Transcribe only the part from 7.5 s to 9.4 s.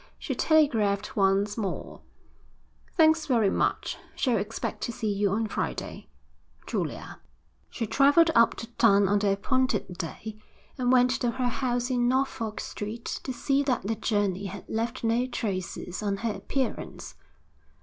She travelled up to town on the